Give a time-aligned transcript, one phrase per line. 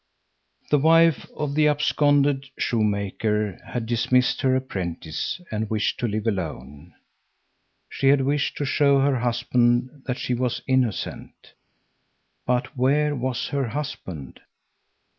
[0.71, 6.95] The wife of the absconded shoemaker had dismissed her apprentice and wished to live alone.
[7.87, 11.53] She had wished to show her husband that she was innocent.
[12.47, 14.39] But where was her husband?